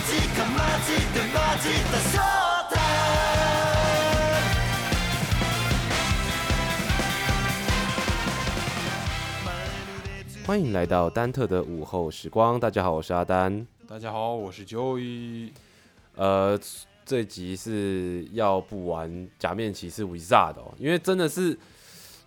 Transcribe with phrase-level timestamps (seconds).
[0.28, 2.20] かマジでマジだそう
[2.72, 2.76] だ
[10.46, 13.66] 欢迎来到丹特的午后时光，大家好，我是阿丹。
[13.88, 15.50] 大家好，我是 Joey。
[16.14, 16.58] 呃，
[17.04, 21.58] 这集是要不玩假面骑士 Wizard 哦，因为真的是，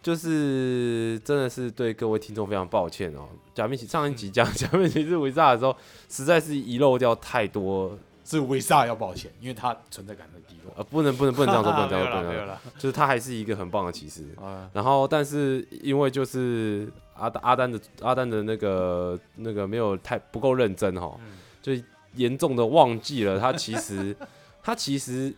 [0.05, 3.27] 就是真的是对各位听众非常抱歉哦。
[3.55, 5.75] 假面骑上一集讲 假面骑士 Wizard 的时候，
[6.11, 10.71] 实在是遗漏掉太多， 是维萨要抱歉，因为他存在感很低落。
[10.77, 14.23] 呃，不能不能不能这样说，不能这样说， 不能这样了说，就是他还是一个很棒的骑士。
[14.39, 21.19] 啊，然后，但是因为就是阿阿丹的阿丹的那个那个没有太不够认真哈，
[21.63, 21.73] 就
[22.17, 24.15] 严重的忘记了他其实
[24.63, 25.35] 他其实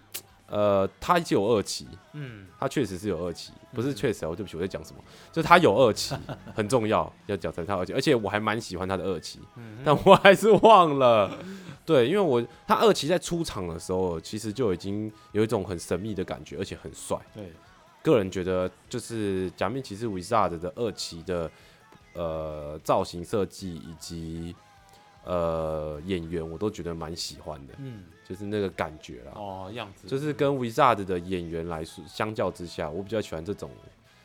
[0.48, 6.14] 呃他就有二期，嗯，他确实是有二期，不是确实哦，对不起我在讲什么，就是他有二期
[6.55, 9.41] 很重要，要讲成他二期，而且我还蛮喜欢他的二期，
[9.84, 11.30] 但我还是忘了。
[11.84, 17.17] 对，因为我他二期在出场的时候，其实就已经有一种很神秘的感觉，而且很帅。
[17.34, 17.52] 对，
[18.02, 21.50] 个人觉得就是假面骑士 Wizard 的二期的
[22.14, 24.55] 呃造型设计以及
[25.27, 29.33] 呃演员，我都觉得蛮喜欢的，嗯，就是那个感觉啦。
[29.34, 33.70] 哦，样子就是跟 Wizard 的演员来说，相较之下，我比较喜欢这种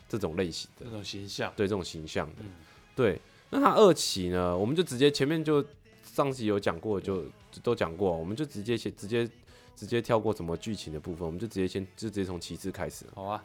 [0.08, 2.36] 这种类型的这，种形象，对这种形象的。
[2.40, 2.50] 嗯
[2.94, 5.64] 对，那他二期呢，我们就直接前面就
[6.04, 9.28] 上集有讲过，就就都讲过，我们就直接先直接
[9.74, 13.06] 直接跳过什么剧情的部分，我们就直接先就直接从骑士开始。
[13.14, 13.42] 好啊，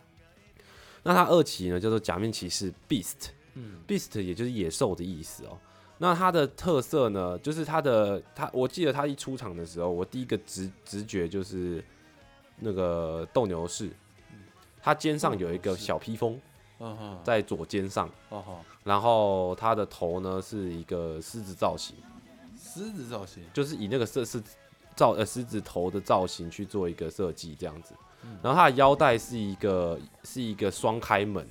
[1.02, 5.58] 那他二期呢叫做假面骑士 Beast，嗯 Beast 也就是野兽的意思哦。
[6.00, 11.84] 那它的特色呢，就是它的它，我记得它一出场的时候，我第一个直直觉就是
[12.60, 13.90] 那个斗牛士，
[14.82, 16.40] 它肩上有一个小披风
[17.24, 18.10] 在左肩上，
[18.84, 21.96] 然后它的头呢是一个狮子造型，
[22.56, 24.42] 狮子造型，就是以那个设是
[24.96, 27.94] 造呃狮子头的造型去做一个设计这样子。
[28.42, 31.48] 然后它的腰带是一个是一个双开门，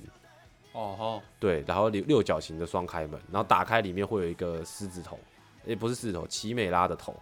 [0.77, 5.17] 哦吼，对，然后六六角形的双开门，然后打开里面会有一个狮子头，
[5.65, 7.15] 也不是狮子头，奇美拉的头，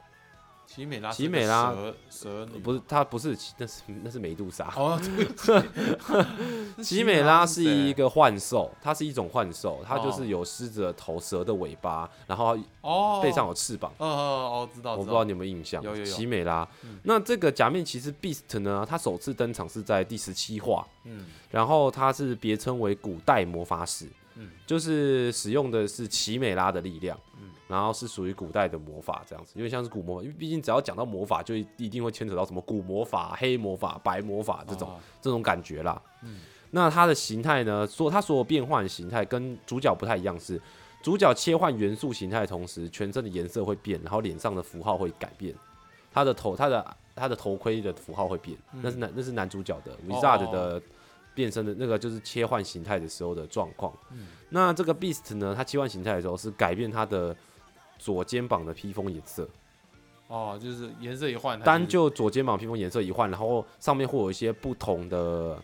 [0.67, 1.73] 奇美拉，奇美拉
[2.09, 4.73] 蛇不是它不是，那是那是美杜莎。
[4.75, 4.99] 哦，
[5.45, 10.13] 对 奇美拉是一个个幻兽，它是一种幻兽，它就哦。
[10.15, 13.91] 是有狮子的头、蛇的尾巴，然后哦，背上有翅膀。
[13.97, 14.11] 哦哦
[14.67, 15.23] 哦，知道，我不知道。
[15.23, 16.05] 你有没有印象，有有有。
[16.05, 16.67] 奇美拉。
[16.83, 16.99] 嗯。
[17.03, 18.85] 那这个假面骑士 Beast 呢？
[18.87, 21.25] 它首次登场是在第十七话，嗯。
[21.51, 24.49] 然后它是别称为古代魔法使，嗯。
[24.65, 36.01] 就是使用的是奇美拉的力量，嗯然后是属于古代的魔法这样子，因为像是古魔法，因为毕竟只要讲到魔法，就一一定会牵扯到什么古魔法、黑魔法、白魔法这种、哦这种感觉啦。
[36.23, 36.39] 嗯
[36.71, 40.61] 那它的形态呢，所它所有变换形态跟主角不太一样是。
[41.01, 45.53] 主角切换元素形态的同时，全身的颜色会变，然后脸上的符号会改变，
[46.11, 50.81] 他的头、他的他的头盔的符号会变，那是男那是男主角的哦 Wizard 的
[51.35, 53.93] 变身的那个就是切换形态的时候的状况。
[54.11, 57.35] 嗯那这个 Beast 呢，它切换形态的时候是改变它的
[57.97, 59.47] 左肩膀的披风颜色，
[60.27, 65.61] 哦，就是颜色一换，单就左肩膀披风颜色一换，然后上面会有一些不同的，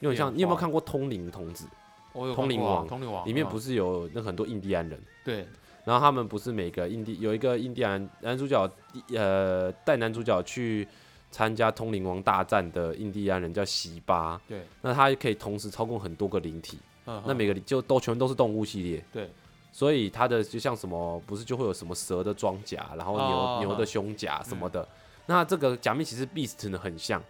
[0.00, 1.66] 有点像你有没有看过《通灵童子？
[2.12, 2.86] 我有通灵王。
[2.86, 3.22] 通灵王》？
[3.26, 5.00] 里面不是是有那很多印第安人？
[5.24, 5.46] 对，
[5.84, 8.68] 然后他们不是每个印第有一个印第安男主角，
[9.14, 10.86] 呃，带男主角去
[11.30, 19.30] 参加通灵王大战的印第安人叫席巴，对，那他可以同时操控很多个灵体，嗯那每个就都全都是动物系列，对，
[19.72, 24.86] 所以它的就像什么，不是就会有什么蛇的装甲，然后牛、哦牛的胸甲什么的。
[25.26, 27.22] 那这个假面骑士 Beast 呢很像，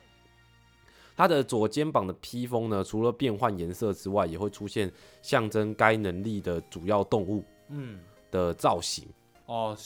[1.17, 4.91] 它的左肩膀的披风呢，除了变换颜色之外，也会出现
[5.21, 9.07] 象征该能力的主要动物嗯，的造型。
[9.45, 9.77] 哦，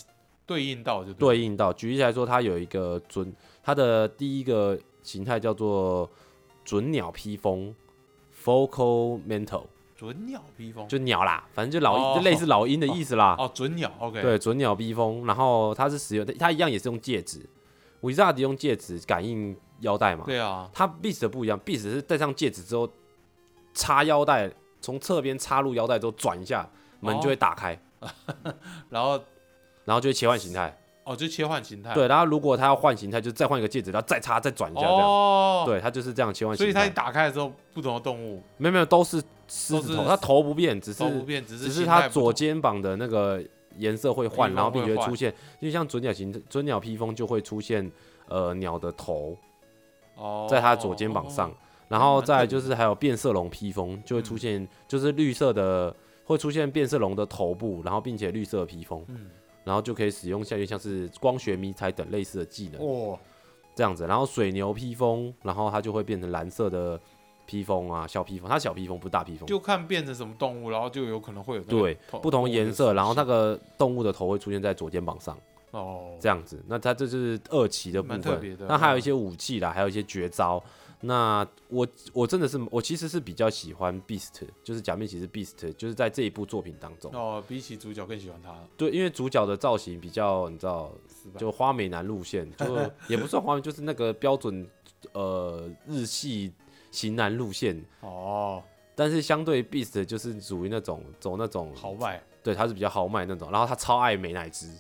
[0.47, 6.09] 对应到就对应到，举例来说，它有一个准，它的第一个形态叫做
[6.65, 7.75] 准鸟披风
[8.45, 9.65] （Focal Mental），
[10.05, 13.35] 准鸟逼风，就鸟啦，反正就老就类似老鹰的意思啦。
[13.39, 17.41] 哦，准鸟，OK，对，准鸟逼疯，然后它是使用，它一样也是用戒指
[18.03, 20.25] ，Wizard 用戒指感应腰带嘛。
[20.27, 22.87] 对啊，它 Beast 的不一样，Beast 是戴上戒指之后
[23.73, 24.53] 插腰带，
[24.83, 26.69] 从侧边插入腰带之后转一下，
[27.01, 27.81] 门就会打开，
[28.91, 29.19] 然后
[29.87, 30.79] 然后就会切换形态。
[31.05, 35.01] 哦，就切换形态，对，然后如果他要换形态，就再换一个戒指，然后再插再转一下这样。
[35.01, 36.91] 哦，，对，他就是这样切换所以它一。
[36.91, 38.43] 打开的时候，不同的动物。
[38.57, 43.43] 没有没有，都是狮子头，它头不变，只是都不变，只是只是形它左肩膀的那个
[43.77, 47.91] 颜色会换，然后并且会出现，就像准鸟形准鸟披风就会出现
[48.29, 49.37] 呃鸟的头
[50.17, 51.53] 哦，在它左肩膀上，
[51.89, 59.29] 然后再就是还有变色龙披风就会出现，就是绿色的会出现变色龙的头部，然后并且绿色的披风，嗯，
[59.65, 63.19] 然后就可以使用下面像是光学迷彩等类似的技能，哦，
[63.75, 64.07] 这样子。
[64.07, 67.01] 然后水牛披风，然后它就会变成蓝色的
[67.47, 75.37] 披风啊，小披风，它小披风不是大披风，就看变成什么动物，然后就有可能会有那个对不同颜色，然后那个个动物的头会出现在左肩膀上，
[75.71, 76.63] 哦，这样子。
[76.69, 80.63] 那它这是二期的部分那还有一些武器啦，还有一些绝招。
[81.07, 90.91] 那我我真的是我其实是比较喜欢 Beast，就是假面骑士 Beast，就是在这一部作品当中，哦，比起主角更喜欢他，对，因为主角的造型比较你知道，
[91.37, 94.67] 就花美男路线，就 也不算花美，就是那个标准
[95.13, 96.53] 呃日系
[96.91, 97.85] 型男路线。
[98.01, 98.63] 哦，
[98.95, 104.75] 但是相对 Beast 就是属于那种走那种豪迈，对，他是比较豪迈那种，然后他超爱美乃滋，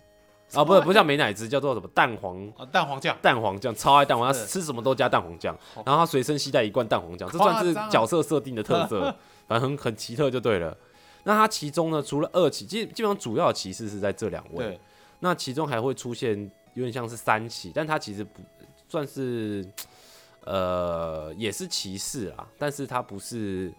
[0.54, 9.14] 啊，不是不是叫美乃滋，叫做什么蛋黄啊，蛋黄酱，蛋黄酱，超爱蛋黄，他吃什么都加蛋黄酱，然后他随身携带一罐蛋黄酱，这算是角色设定的特色，
[9.46, 10.76] 反正很很奇特就对了。
[11.24, 14.80] 那他其中呢，除了二骑，基基本上主要的骑士是在这两位，对，
[15.20, 16.38] 那其中还会出现
[16.74, 18.42] 有点像是三骑，但他其实不
[18.88, 19.66] 算是，
[20.44, 23.72] 呃，也是骑士啦，但是他不是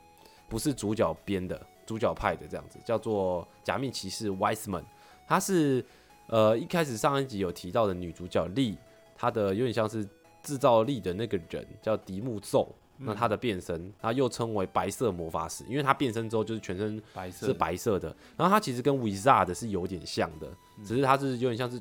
[0.50, 4.84] 不是主角编的，主角派的这样子，叫做假面骑士 Wiseman，
[5.28, 5.86] 他是
[6.28, 8.78] 呃一开始上一集有提到的女主角丽，
[9.16, 10.08] 她的有点像是
[10.44, 12.74] 制造力的那个人叫迪木奏。
[12.98, 17.48] 那她的变身，她又称为白色魔法使，因为她变身之后就是全身白色。
[17.48, 18.08] 是白色的，
[18.38, 20.86] 然后她其实跟 Wizard 是有点像的，嗯。
[20.86, 21.78] 只是她是有点像是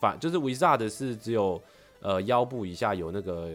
[0.00, 1.60] 反，就是 Wizard 是只有
[2.00, 3.50] 呃腰部以下有那个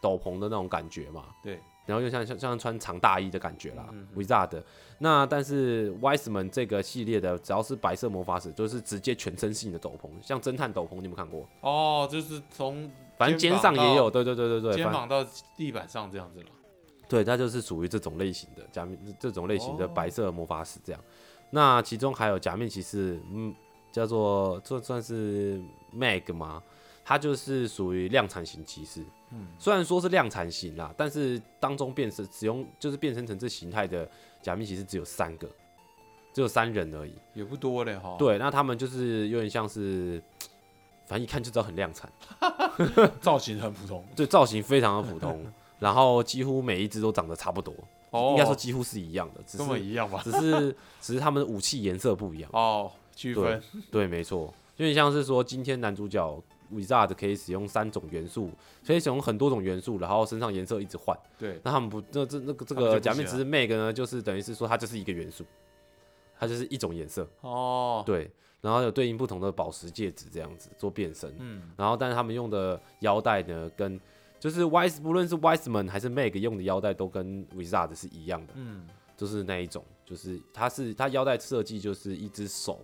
[0.00, 4.62] 斗篷的那种感觉嘛，对，然后又像像像穿长大衣的感觉啦、嗯 w i z a r d
[4.98, 11.48] 那但是 Wiseman 这个系列的只要是白色魔法使，就是直接全身性的斗篷，像侦探斗篷，你有没有看过？
[11.62, 15.26] 哦，就是从反正肩上也有，对对对对对，肩膀到
[15.56, 16.46] 地板上这样子了，
[17.08, 21.00] 对，它就是属于这种类型的假面，这种类型的哦白色魔法使这样。
[21.50, 23.54] 那其中还有假面骑士，嗯，
[23.90, 25.58] 叫做这算是
[25.96, 26.62] Mag 吗？
[27.08, 29.02] 它就是属于量产型骑士。
[29.30, 34.06] 嗯，虽然说是量产型啦，但是当中变身使用就是变身成这形态的
[34.42, 35.48] 假面骑士只有三个，
[36.34, 37.14] 只有三人而已。
[37.32, 40.22] 也不多嘞哈，，对，那他们就是有点像是，
[41.06, 42.12] 反正一看就知道很量产。
[43.22, 45.46] 造型很普通，对，造型非常的普通，
[45.80, 47.72] 然后几乎每一只都长得差不多。
[48.10, 52.50] 哦，应该说几乎是一样的，只是一样吧，只是只是他们的武器颜色不一样。
[52.52, 58.50] 哦，区分，对，没错，有点像是说今天男主角 Wizard 可以使用三种元素，
[58.86, 61.16] 可以使用很多种元素，然后身上颜色一直换。
[61.38, 65.44] 对，那他们不，那这那个这个假面骑士 Meg 呢，就是等于是说它就是一个元素，
[66.38, 67.28] 它就是一种颜色。
[67.40, 68.30] 哦，对，
[68.60, 71.34] 然后有对应不同的宝石戒指这样子做变身。
[71.38, 74.00] 嗯，然后但是他们用的腰带呢，跟
[74.38, 78.52] 就是 Wise 不论是 Wiseman 还是 Meg 用的腰带都跟 Wizard 是一样的。
[78.56, 78.86] 嗯，
[79.16, 82.80] 就是那一种，就是它是它腰带设计就是一只手，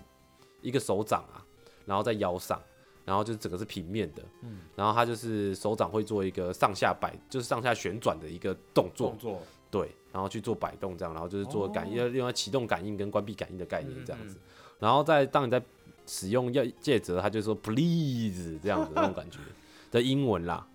[0.60, 1.44] 一个手掌啊，
[1.86, 2.60] 然后在腰上，
[3.04, 14.40] 然后就是整个是平面的，嗯，然后它就是手掌会做一个上下摆，就是上下旋转的一个动作动，作，对，然后去做摆动这样，然后就是做感应，哦用来启动感应跟关闭感应的概念这样子，嗯
[14.80, 15.62] 然后在当你在
[16.06, 19.38] 使用要戒指，它就说 please 这样子那种感觉
[19.90, 20.66] 的英文啦，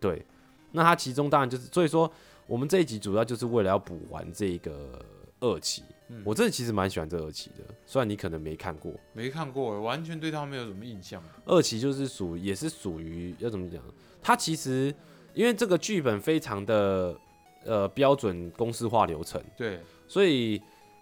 [0.00, 0.24] 对，
[0.72, 2.10] 那它其中当然就是，所以说
[2.46, 5.04] 我们这一集主要就是为了要补完这个
[5.40, 6.22] 二期，嗯。
[6.24, 13.82] 我真的其实蛮喜欢这二期的，虽然你可能没看过，没看过，完全对他没有什么印象，二期就是属也是属于要怎么讲？
[14.22, 14.94] 它其实
[15.34, 17.16] 因为这个剧本非常的
[17.64, 20.60] 呃标准公式化流程，对，所以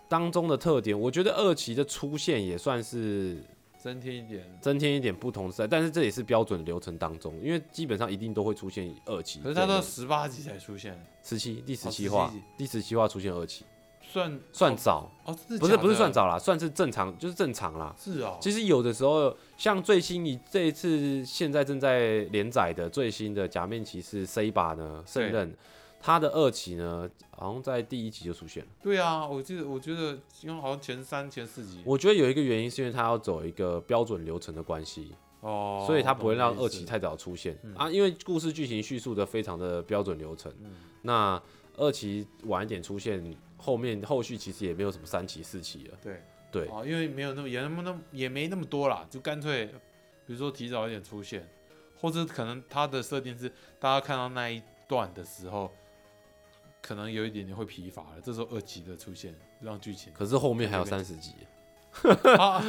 [0.09, 3.43] 当中的特点，我觉得二期的出现也算是
[3.79, 9.41] 增添一点，增添一点不同色彩，但是这也是标准流程当中，因为基本上一定都会出现二期。
[9.41, 13.65] 可是它到十八集才出现，十七第十哦七话，第十七话出现二期，
[14.11, 17.95] 算算早，哦，不是不是算早啦，算是正常，就是正常啦。
[17.97, 25.55] 是哦，其实有的时候，像最新你这一次现在正在连载的最新的假面骑士 C 把呢圣刃，
[26.01, 28.69] 他的二期呢好像在第一集就出现了。
[28.83, 31.81] 对啊，我记得我觉得因为好像前三前四集。
[31.85, 37.73] 我觉得有一个原因是因为他要走一个标准流程的关系，哦，所以他不会让二期太早出现、嗯。
[37.77, 40.53] 啊，因为故事剧情叙述的非常的标准流程。
[40.61, 40.73] 嗯。
[41.03, 41.41] 那
[41.81, 45.99] 二期晚一点出现，后面后续其实也没有什么三期四期了。
[46.03, 46.23] 对
[46.53, 49.67] 对哦，因为没有那么也那么那也没那么多啦，就干脆
[50.27, 51.49] 比如说提早一点出现，
[51.99, 55.73] 或者可能它的设定是大家看到那一段的时候，
[56.83, 61.33] 可能有一点点会疲乏了，这时候二期的出现让剧情可是后面还有三十集，
[62.39, 62.63] 啊，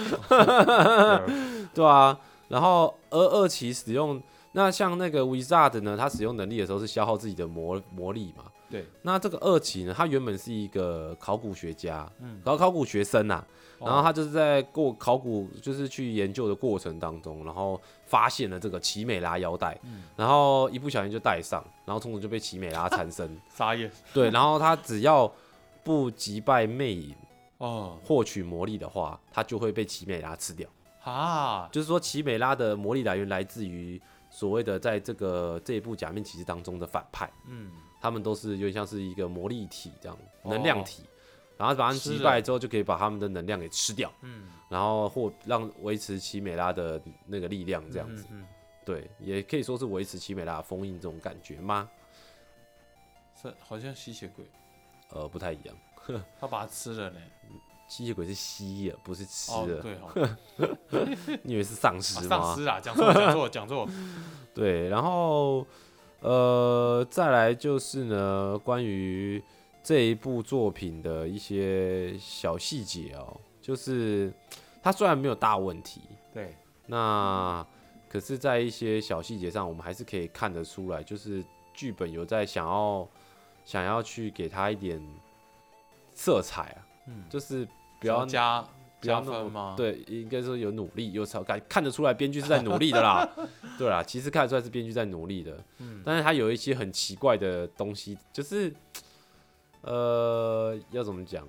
[1.73, 2.19] 对啊。
[2.49, 4.21] 然后而二期使用，
[4.53, 8.45] 那像那个 Wizard 呢，他使用能力的时候是消耗自己的魔魔力嘛。
[8.69, 12.39] 对，那这个二期呢，他原本是一个考古学家，嗯。
[12.43, 13.43] 然后考古学生呐、
[13.79, 13.87] 哦。
[13.87, 20.03] 然后他就是在过考古，就是去研究的过程当中，然后发现了这个奇美拉腰带，嗯。
[20.15, 23.37] 然后一不小心就戴上，然后从此就被奇美拉缠身。
[23.49, 25.29] 撒野对，然后他只要
[25.83, 27.13] 不击败魅影，
[27.57, 27.97] 哦。
[28.03, 30.69] 获取魔力的话，他就会被奇美拉吃掉。
[31.03, 33.99] 啊，就是说，奇美拉的魔力来源来自于
[34.31, 37.71] 所谓的在这个这一部假面骑士当中的反派，嗯，
[38.01, 41.03] 他们都是有点像是一个魔力体这样，哦能量体。
[41.57, 48.25] 然后把他们击败之后，就可以把他们的能量给吃掉，嗯，然后或让维持奇美拉的那个力量这样子。
[48.31, 48.47] 嗯，嗯
[48.83, 51.87] 对，也可以说是维持奇美拉封印这种感觉吗？
[53.39, 54.43] 是好像吸血鬼，
[55.09, 55.75] 呃，不太一样。
[56.39, 57.19] 他把它吃了呢。
[57.91, 59.81] 吸血鬼是吸的，不是吃哦，的。
[59.81, 60.37] 对哦，
[61.43, 62.27] 你以为是丧啊尸吗？
[62.29, 63.85] 丧尸啊，讲错讲错讲错。
[64.55, 65.67] 对，然后
[66.21, 69.43] 呃，再来就是呢，关于
[69.83, 74.31] 这一部作品的一些小细节哦，就是
[74.81, 75.99] 它虽然没有大问题，
[76.33, 76.55] 对，
[76.87, 77.65] 那
[78.07, 81.43] 可是，在一些小细节上，我们还是可以看得出来，就是
[81.73, 83.05] 剧本有在想要
[83.65, 85.01] 想要去给他一点
[86.13, 87.67] 色彩啊，嗯，就是
[88.01, 88.67] 不不要加
[88.99, 93.27] 加分吗？，对，应该说有努力，有少感看得出来编剧是在努力的啦。
[93.79, 98.73] 对啦，其实看得出来是编剧在努力的，嗯，但是他有一些很奇怪的东西，就是
[99.81, 101.47] 呃，要怎么讲？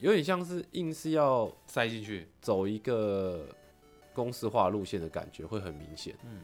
[0.00, 2.28] 有点像是硬是要塞进去。
[2.40, 3.46] 走一个
[4.12, 6.14] 公式化路线的感觉，会很明显。
[6.24, 6.42] 嗯，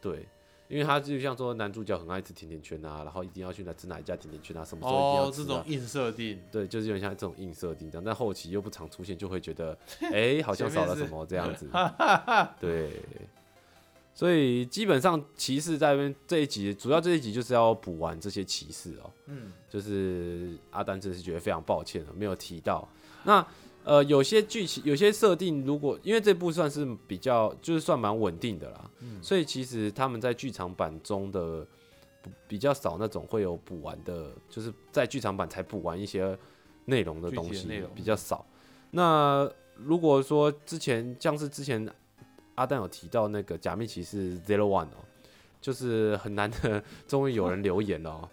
[0.00, 0.26] 对，
[0.68, 9.76] 因为他就像说男主角很爱吃甜甜圈啊，然后一定要去哪吃哪一家甜甜圈啊，什么时候一定要哦，吃、啊这种硬设定，对，就是有点像这种硬设定这样，但后期又不常出现，就会觉得，
[10.12, 11.68] 哎、 好像少了什么这样子。
[12.60, 13.02] 对，
[14.14, 19.10] 所以基本上骑士在这边这一集，主要这一集就是要补完这些骑士哦。
[19.26, 22.88] 嗯，就是阿丹真的是觉得非常抱歉了，没有提到。
[23.24, 23.46] 那
[23.86, 29.22] 呃，有些剧情、有些设定，如果因为这部算是比较，就是算蛮稳定的啦，嗯。
[29.22, 31.64] 所以其实他们在剧场版中的
[32.48, 36.36] 比较少那种会有补完的，就是在剧场版才补完一些
[36.86, 38.44] 内容的东西比较少。
[38.90, 41.88] 那如果说之前像是之前
[42.56, 45.04] 阿蛋有提到那个假面骑士 Zero One 哦，
[45.60, 48.28] 就是很难得，终于有人留言了、哦，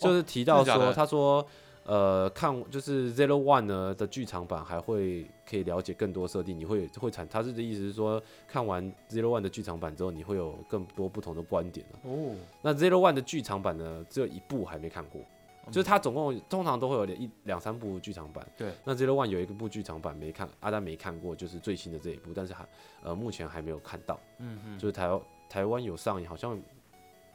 [0.00, 1.46] 就是提到说，他说
[1.86, 11.94] 呃看就是 Zero One 呢的剧场版还会可以了解更多设定，你会会产他是的意思是说看完 Zero One 的剧场版之后，你会有更多不同的观点啊。
[12.02, 15.20] 哦，那 Zero One 的剧场版呢，只有一部还没看过，
[15.66, 15.72] 嗯。
[15.72, 18.44] 就是它总共通常都会有一两三部剧场版。
[18.56, 22.66] 对，那 Zero One 有一个部剧场版没看，阿丹没看过，就是最新的这一部，但是还
[23.02, 26.60] 呃目前还没有看到，嗯嗯，就是台台湾有上映，好像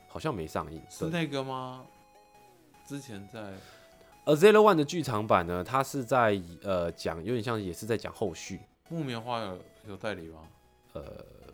[0.09, 0.81] 好像没上映。
[0.89, 1.85] 是那个吗？
[2.85, 3.53] 之前在
[4.25, 8.59] 而 Zero One 的剧场版呢，它是在呃讲有点像也是在讲后续，
[8.89, 9.57] 木棉花有
[9.89, 10.39] 有代理吗？
[10.93, 11.03] 呃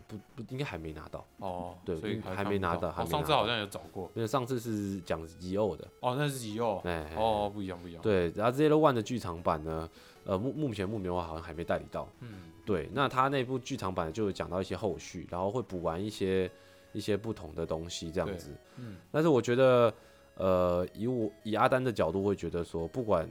[0.08, 4.10] 不不应该还没拿到，哦，对所以还没拿到还哦，没拿到上次好像有找过。
[4.14, 6.76] 因为上次是讲吉欧的，哦，那是吉奥。
[6.84, 9.88] 哎、哦，不一样不一样。，对，然后 Zero One 的剧场版呢，
[10.24, 12.08] 呃目目前木棉花好像还没代理到。
[12.20, 16.50] 嗯，对，那他那部剧场版就有讲到一些后续，然后会补完一些
[16.92, 18.56] 一些不同的东西这样子。
[18.76, 19.92] 嗯，但是我觉得，
[20.38, 23.28] 呃，以我以阿丹的角度会觉得说，不管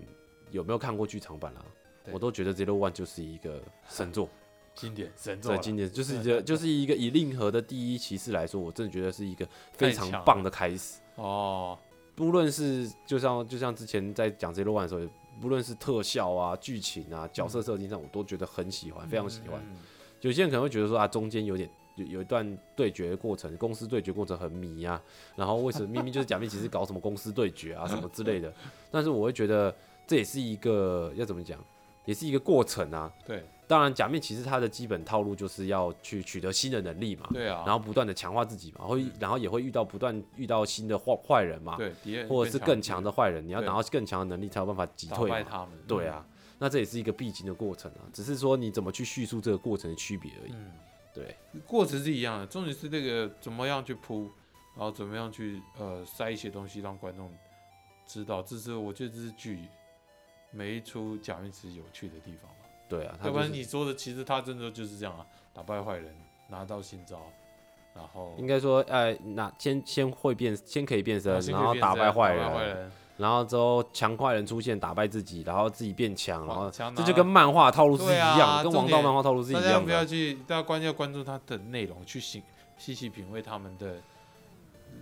[0.51, 1.65] 有没有看过剧场版啦、
[2.03, 4.29] 对我都觉得 Zero One 就是一个神作，
[4.75, 10.99] 经典神作对，经典就是一个就是一个以令和的第一骑士来说，我真的觉得是一个非常棒的开始。
[11.15, 11.77] 哦，
[12.13, 15.01] 不论是就像就像之前在讲 Zero One 的时候，
[15.39, 19.61] 不论是特效啊、剧情啊、角色设定上，我都觉得很喜欢，非常喜欢。
[19.69, 19.77] 嗯。
[20.21, 25.01] 有些人可能会觉得说啊，中间有点有有一段对决的过程，公司对决过程很迷啊，
[25.35, 28.51] 然后为什么明明就是假面骑士搞什么公司对决啊什么之类的，
[28.89, 29.75] 但是我会觉得
[30.07, 31.59] 这也是一个要怎么讲，
[32.05, 33.11] 也是一个过程啊。
[33.25, 45.71] 对当然，假面骑士它的基本套路就是要去取得新的能力嘛，对啊，然后不断的强化自己嘛，会然后也会遇到不断遇到新的坏坏人嘛，对或者是更强的坏人，你要对拿到更强的能力才有办法击退他们。
[45.85, 46.25] 对啊，
[46.57, 50.53] 那这也是一个必经的过程啊，只是说你怎么去叙述这个过程的区别而已。
[50.53, 50.71] 嗯，
[51.17, 54.29] 对，过程是一样的，重点是这个怎么样去铺，
[54.75, 57.31] 然后怎么样去呃塞一些东西让观众
[58.05, 59.59] 知道，这是我觉得这是剧
[60.51, 62.57] 每一出假面骑士有趣的地方嘛。
[62.87, 66.15] 对啊，他要不然你说的，其实他真的就是这样啊，打败坏人，
[66.49, 67.19] 拿到新招，
[67.93, 80.07] 然后应该说，呃，那先先会变，先可以变身，先然后打败坏，人，然后之后强坏人出现，打败自己，然后自己变强，然后强这就跟漫画套路是一样的，跟王道漫画套路是一大家不要样的。
[80.07, 82.41] 去，大家关要关注它的内容，去细
[82.77, 83.95] 细细品味他们的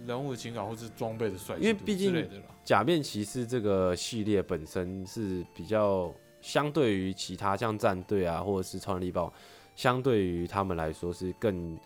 [0.08, 2.28] 人物的情感或是装备的帅气因为毕竟。
[2.64, 9.32] 假面骑士这个系列本身是比较相对于其他像战队啊，或者是超人力豹，
[9.76, 11.78] 相对于他们来说是更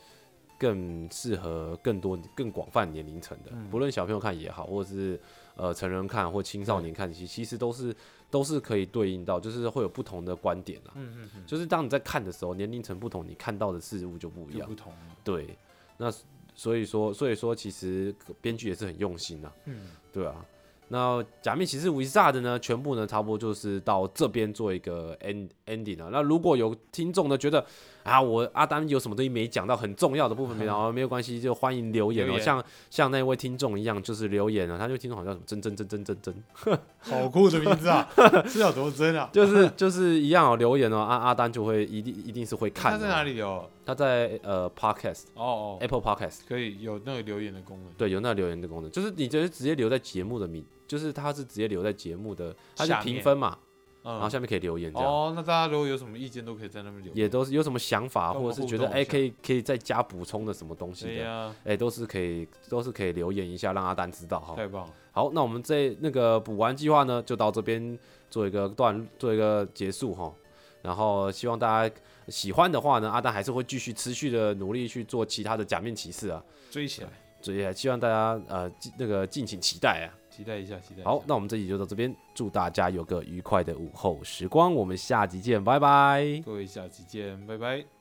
[0.60, 5.20] 更适合更多更广泛年龄层的，嗯不论小朋友看也好，或者是
[5.56, 7.96] 呃成人看或青少年看，其其实都是
[8.30, 10.92] 都是可以对应到，就是会有不同的观点啊。
[10.96, 14.76] 嗯嗯嗯，就是当你在看的时候，年龄层不同，你看到的事物就不一样不。
[14.76, 14.92] 同。
[15.24, 15.58] 对，
[15.98, 16.14] 那
[16.54, 19.54] 所以说，所以说，其实编剧也是很用心啊。
[19.64, 20.46] 嗯，对啊，
[20.90, 26.10] 那假面骑士 Wizard 呢，全部呢差不多就是到这边做一个 end ending 了。
[26.12, 27.66] 那如果有听众呢觉得
[28.10, 32.40] 啊，我阿丹有什么东西没讲到很重要的部分没讲到，没有关系，就欢迎留言哦。
[32.40, 36.44] 像像那位听众一样，就是留言啊，他就听众好像什么真真真真真真，
[37.00, 38.08] 好酷的名字啊，
[38.48, 39.30] 是有多真啊？
[39.32, 42.92] 就是就是一样哦，留言哦，阿阿丹就会一定一定是会看。
[42.92, 43.70] 他在哪里留？
[43.86, 46.42] 他在呃 Podcast 哦哦，Apple Podcast。
[46.48, 47.92] 可以有那个留言的功能。
[47.98, 53.58] 对，有那个留言的功能，就是你直接直接留在节目的名，就是他是直接留在节目的，他是评分嘛，
[54.04, 55.08] 嗯，然后下面可以留言这样。
[55.08, 57.18] 哦，那大家如果有什么意见都可以在那边留言。
[57.18, 64.56] 也都是有什么想法，跟我们或者是觉得哎、互动一下可以可以再加补充的什么东西的，哎、都是可以都是可以留言一下，让阿丹知道哈。
[64.56, 64.94] 太棒了。
[65.12, 67.98] 好，那我们这那个补完计划呢，就到这边
[68.30, 70.34] 做一个段做一个结束哈。
[70.82, 71.96] 然后希望大家
[72.30, 76.42] 喜欢的话呢，阿丹还是会继续持续的努力去做其他的假面骑士啊，
[76.72, 77.10] 追起来，
[77.42, 80.16] 所以也希望大家呃敬那个敬请期待啊。
[80.30, 81.10] 期待一下，期待一下。
[81.10, 86.42] 好，那我们这集就到这边，祝大家有个愉快的午后时光，我们下集见，拜拜。
[86.46, 87.99] 各位下集见，拜拜。